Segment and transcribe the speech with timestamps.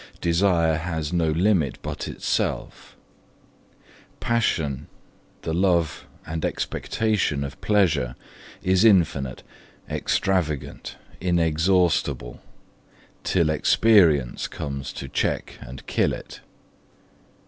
[0.19, 2.95] Desire has no limit but itself.
[4.19, 4.87] Passion,
[5.43, 8.15] the love and expectation of pleasure,
[8.63, 9.43] is infinite,
[9.87, 12.41] extravagant, inexhaustible,
[13.23, 16.41] till experience comes to check and kill it.